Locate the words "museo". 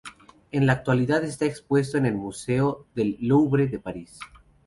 2.15-2.87